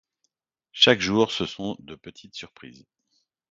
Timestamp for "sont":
1.45-1.75